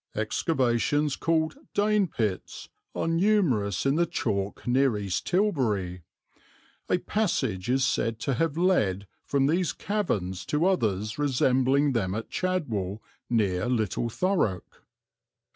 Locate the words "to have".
8.21-8.57